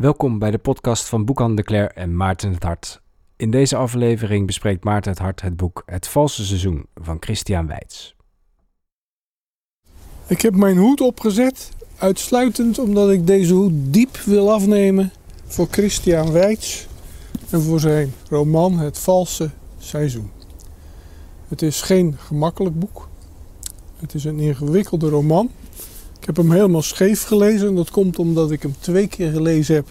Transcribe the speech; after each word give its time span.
Welkom 0.00 0.38
bij 0.38 0.50
de 0.50 0.58
podcast 0.58 1.08
van 1.08 1.24
Boekhandel 1.24 1.64
de 1.64 1.76
en 1.76 2.16
Maarten 2.16 2.52
het 2.52 2.62
Hart. 2.62 3.00
In 3.36 3.50
deze 3.50 3.76
aflevering 3.76 4.46
bespreekt 4.46 4.84
Maarten 4.84 5.10
het 5.10 5.20
Hart 5.20 5.40
het 5.40 5.56
boek 5.56 5.82
Het 5.86 6.08
Valse 6.08 6.44
Seizoen 6.44 6.86
van 6.94 7.16
Christian 7.20 7.66
Weitz. 7.66 8.14
Ik 10.26 10.40
heb 10.40 10.54
mijn 10.54 10.76
hoed 10.76 11.00
opgezet, 11.00 11.70
uitsluitend 11.98 12.78
omdat 12.78 13.10
ik 13.10 13.26
deze 13.26 13.54
hoed 13.54 13.72
diep 13.74 14.16
wil 14.16 14.52
afnemen 14.52 15.12
voor 15.46 15.66
Christian 15.70 16.32
Weitz 16.32 16.86
en 17.50 17.62
voor 17.62 17.80
zijn 17.80 18.12
roman 18.28 18.78
Het 18.78 18.98
Valse 18.98 19.50
Seizoen. 19.78 20.30
Het 21.48 21.62
is 21.62 21.82
geen 21.82 22.14
gemakkelijk 22.18 22.78
boek. 22.78 23.08
Het 23.96 24.14
is 24.14 24.24
een 24.24 24.38
ingewikkelde 24.38 25.08
roman. 25.08 25.50
Ik 26.26 26.36
heb 26.36 26.44
hem 26.44 26.54
helemaal 26.54 26.82
scheef 26.82 27.22
gelezen 27.22 27.68
en 27.68 27.74
dat 27.74 27.90
komt 27.90 28.18
omdat 28.18 28.50
ik 28.50 28.62
hem 28.62 28.74
twee 28.80 29.06
keer 29.06 29.30
gelezen 29.30 29.74
heb 29.74 29.88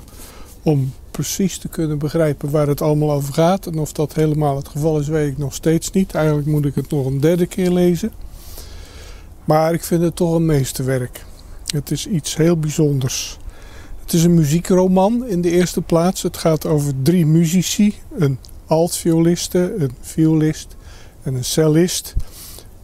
om 0.63 0.93
precies 1.11 1.57
te 1.57 1.67
kunnen 1.67 1.97
begrijpen 1.97 2.49
waar 2.49 2.67
het 2.67 2.81
allemaal 2.81 3.11
over 3.11 3.33
gaat. 3.33 3.67
En 3.67 3.79
of 3.79 3.91
dat 3.91 4.13
helemaal 4.13 4.55
het 4.55 4.67
geval 4.67 4.99
is, 4.99 5.07
weet 5.07 5.31
ik 5.31 5.37
nog 5.37 5.53
steeds 5.53 5.91
niet. 5.91 6.13
Eigenlijk 6.13 6.47
moet 6.47 6.65
ik 6.65 6.75
het 6.75 6.89
nog 6.89 7.05
een 7.05 7.19
derde 7.19 7.45
keer 7.45 7.71
lezen. 7.71 8.11
Maar 9.45 9.73
ik 9.73 9.83
vind 9.83 10.01
het 10.01 10.15
toch 10.15 10.33
een 10.33 10.45
meesterwerk. 10.45 11.25
Het 11.65 11.91
is 11.91 12.07
iets 12.07 12.35
heel 12.35 12.57
bijzonders. 12.57 13.37
Het 14.01 14.13
is 14.13 14.23
een 14.23 14.33
muziekroman 14.33 15.27
in 15.27 15.41
de 15.41 15.51
eerste 15.51 15.81
plaats. 15.81 16.21
Het 16.21 16.37
gaat 16.37 16.65
over 16.65 16.93
drie 17.03 17.25
muzici: 17.25 17.95
een 18.17 18.37
altvioliste, 18.65 19.75
een 19.77 19.91
violist 20.01 20.75
en 21.23 21.35
een 21.35 21.45
cellist. 21.45 22.15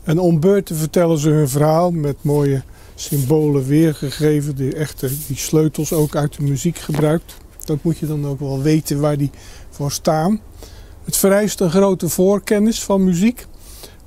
En 0.04 0.20
om 0.20 0.40
beurten 0.40 0.76
vertellen 0.76 1.18
ze 1.18 1.30
hun 1.30 1.50
verhaal 1.50 1.92
met 1.92 2.16
mooie 2.22 2.64
symbolen 3.02 3.66
weergegeven, 3.66 4.56
die, 4.56 4.76
echte, 4.76 5.10
die 5.28 5.38
sleutels 5.38 5.94
ook 5.94 6.16
uit 6.16 6.36
de 6.36 6.44
muziek 6.44 6.78
gebruikt. 6.78 7.34
Dat 7.66 7.84
moet 7.84 7.98
je 7.98 8.08
dan 8.08 8.28
ook 8.28 8.40
wel 8.40 8.62
weten 8.62 9.00
waar 9.00 9.18
die 9.18 9.30
voor 9.70 9.92
staan. 9.92 10.40
Het 11.04 11.18
vereist 11.18 11.60
een 11.60 11.70
grote 11.72 12.10
voorkennis 12.10 12.84
van 12.84 13.04
muziek, 13.04 13.46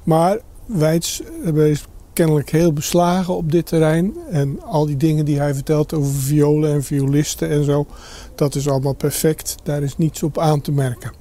maar 0.02 0.38
Weitz 0.66 1.20
is 1.54 1.84
kennelijk 2.12 2.50
heel 2.50 2.72
beslagen 2.72 3.36
op 3.36 3.52
dit 3.52 3.66
terrein. 3.66 4.14
En 4.30 4.62
al 4.62 4.86
die 4.86 4.96
dingen 4.96 5.24
die 5.24 5.38
hij 5.38 5.54
vertelt 5.54 5.92
over 5.92 6.12
violen 6.12 6.72
en 6.72 6.84
violisten 6.84 7.50
en 7.50 7.64
zo, 7.64 7.86
dat 8.34 8.54
is 8.54 8.68
allemaal 8.68 8.94
perfect. 8.94 9.54
Daar 9.62 9.82
is 9.82 9.96
niets 9.96 10.22
op 10.22 10.38
aan 10.38 10.60
te 10.60 10.72
merken. 10.72 11.12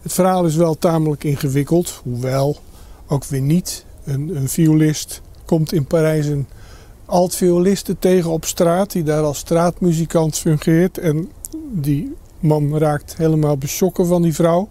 Het 0.00 0.12
verhaal 0.12 0.44
is 0.44 0.56
wel 0.56 0.78
tamelijk 0.78 1.24
ingewikkeld, 1.24 2.00
hoewel 2.02 2.56
ook 3.06 3.24
weer 3.24 3.40
niet. 3.40 3.84
Een, 4.04 4.36
een 4.36 4.48
violist 4.48 5.20
komt 5.46 5.72
in 5.72 5.86
Parijs 5.86 6.26
een 6.26 6.46
alt-violiste 7.06 7.98
tegen 7.98 8.30
op 8.30 8.44
straat, 8.44 8.92
die 8.92 9.02
daar 9.02 9.22
als 9.22 9.38
straatmuzikant 9.38 10.38
fungeert. 10.38 10.98
En 10.98 11.30
die 11.70 12.14
man 12.38 12.78
raakt 12.78 13.16
helemaal 13.16 13.56
beschokken 13.56 14.06
van 14.06 14.22
die 14.22 14.34
vrouw. 14.34 14.68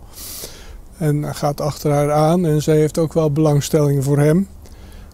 En 0.97 1.35
gaat 1.35 1.61
achter 1.61 1.91
haar 1.91 2.11
aan 2.11 2.45
en 2.45 2.61
zij 2.61 2.77
heeft 2.77 2.97
ook 2.97 3.13
wel 3.13 3.31
belangstelling 3.31 4.03
voor 4.03 4.19
hem. 4.19 4.47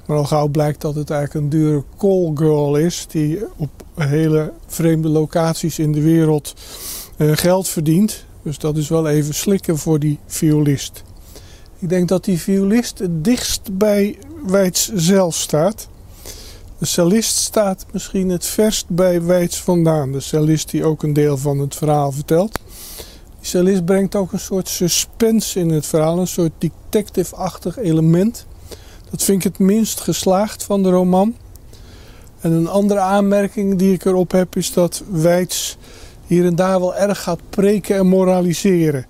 Maar 0.05 0.17
al 0.17 0.23
gauw 0.23 0.47
blijkt 0.47 0.81
dat 0.81 0.95
het 0.95 1.09
eigenlijk 1.09 1.43
een 1.45 1.49
dure 1.49 1.83
call 1.97 2.31
girl 2.35 2.75
is 2.75 3.07
die 3.07 3.39
op 3.57 3.69
hele 3.95 4.53
vreemde 4.67 5.09
locaties 5.09 5.79
in 5.79 5.91
de 5.91 6.01
wereld 6.01 6.53
uh, 7.17 7.31
geld 7.35 7.67
verdient. 7.67 8.25
Dus 8.43 8.57
dat 8.57 8.77
is 8.77 8.89
wel 8.89 9.07
even 9.07 9.33
slikken 9.33 9.77
voor 9.77 9.99
die 9.99 10.19
violist. 10.25 11.03
Ik 11.81 11.89
denk 11.89 12.07
dat 12.07 12.23
die 12.23 12.39
violist 12.39 12.99
het 12.99 13.23
dichtst 13.23 13.77
bij 13.77 14.17
Weitz 14.45 14.91
zelf 14.93 15.35
staat. 15.35 15.87
De 16.77 16.85
cellist 16.85 17.35
staat 17.35 17.85
misschien 17.91 18.29
het 18.29 18.45
verst 18.45 18.89
bij 18.89 19.21
Weitz 19.21 19.59
vandaan. 19.59 20.11
De 20.11 20.19
cellist 20.19 20.71
die 20.71 20.83
ook 20.83 21.03
een 21.03 21.13
deel 21.13 21.37
van 21.37 21.59
het 21.59 21.75
verhaal 21.75 22.11
vertelt. 22.11 22.59
Die 23.39 23.49
cellist 23.49 23.85
brengt 23.85 24.15
ook 24.15 24.31
een 24.31 24.39
soort 24.39 24.67
suspense 24.67 25.59
in 25.59 25.69
het 25.69 25.85
verhaal, 25.85 26.19
een 26.19 26.27
soort 26.27 26.51
detective-achtig 26.57 27.77
element. 27.77 28.45
Dat 29.09 29.23
vind 29.23 29.45
ik 29.45 29.51
het 29.51 29.59
minst 29.59 29.99
geslaagd 29.99 30.63
van 30.63 30.83
de 30.83 30.89
roman. 30.89 31.35
En 32.41 32.51
een 32.51 32.67
andere 32.67 32.99
aanmerking 32.99 33.77
die 33.77 33.93
ik 33.93 34.05
erop 34.05 34.31
heb 34.31 34.55
is 34.55 34.73
dat 34.73 35.03
Weitz 35.11 35.75
hier 36.25 36.45
en 36.45 36.55
daar 36.55 36.79
wel 36.79 36.95
erg 36.95 37.23
gaat 37.23 37.49
preken 37.49 37.95
en 37.97 38.07
moraliseren. 38.07 39.05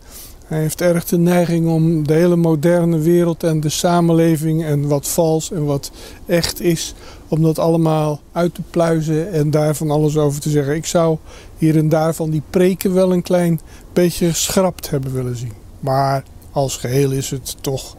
Hij 0.51 0.59
heeft 0.59 0.81
erg 0.81 1.05
de 1.05 1.17
neiging 1.17 1.67
om 1.67 2.07
de 2.07 2.13
hele 2.13 2.35
moderne 2.35 2.99
wereld 2.99 3.43
en 3.43 3.59
de 3.59 3.69
samenleving 3.69 4.63
en 4.63 4.87
wat 4.87 5.07
vals 5.07 5.51
en 5.51 5.65
wat 5.65 5.91
echt 6.25 6.61
is, 6.61 6.93
om 7.27 7.41
dat 7.41 7.59
allemaal 7.59 8.21
uit 8.31 8.53
te 8.53 8.61
pluizen 8.69 9.31
en 9.31 9.51
daar 9.51 9.75
van 9.75 9.91
alles 9.91 10.17
over 10.17 10.41
te 10.41 10.49
zeggen. 10.49 10.75
Ik 10.75 10.85
zou 10.85 11.17
hier 11.57 11.77
en 11.77 11.89
daar 11.89 12.13
van 12.13 12.29
die 12.29 12.41
preken 12.49 12.93
wel 12.93 13.13
een 13.13 13.21
klein 13.21 13.59
beetje 13.93 14.29
geschrapt 14.29 14.89
hebben 14.89 15.13
willen 15.13 15.35
zien. 15.35 15.53
Maar 15.79 16.23
als 16.51 16.77
geheel 16.77 17.11
is 17.11 17.29
het 17.29 17.55
toch 17.61 17.95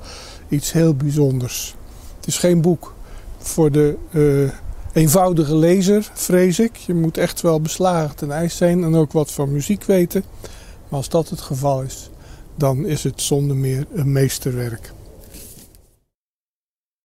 iets 0.49 0.73
heel 0.73 0.95
bijzonders. 0.95 1.75
Het 2.17 2.27
is 2.27 2.39
geen 2.39 2.61
boek 2.61 2.95
voor 3.39 3.71
de 3.71 3.97
uh, 4.11 4.51
eenvoudige 4.93 5.57
lezer, 5.57 6.11
vrees 6.13 6.59
ik. 6.59 6.77
Je 6.77 6.95
moet 6.95 7.19
echt 7.19 7.41
wel 7.41 7.61
beslagen 7.61 8.17
ten 8.17 8.31
ijs 8.31 8.57
zijn 8.57 8.85
en 8.85 8.95
ook 8.95 9.13
wat 9.13 9.31
van 9.31 9.53
muziek 9.53 9.85
weten. 9.85 10.25
Maar 10.89 10.99
als 10.99 11.09
dat 11.09 11.29
het 11.29 11.41
geval 11.41 11.83
is, 11.83 12.11
dan 12.55 12.87
is 12.87 13.05
het 13.05 13.23
zonder 13.23 13.57
meer 13.57 13.87
een 13.93 14.13
meesterwerk. 14.13 14.93